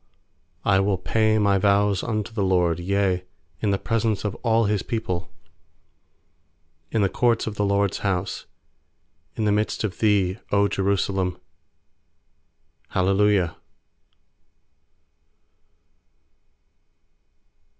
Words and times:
18I 0.65 0.83
will 0.83 0.97
pay 0.97 1.37
my 1.37 1.59
vows 1.59 2.01
unto 2.01 2.33
the 2.33 2.41
LORD, 2.41 2.79
Yea, 2.79 3.23
in 3.61 3.69
the 3.69 3.77
presence 3.77 4.23
of 4.25 4.33
all 4.41 4.65
His 4.65 4.81
people; 4.81 5.29
19In 6.91 7.03
the 7.03 7.09
courts 7.09 7.45
of 7.45 7.53
the 7.53 7.63
LORD'S 7.63 7.99
house, 7.99 8.47
In 9.35 9.45
the 9.45 9.51
midst 9.51 9.83
of 9.83 9.99
thee, 9.99 10.39
0 10.49 10.69
Jerusalem. 10.69 11.37
Hallelujah. 12.89 13.57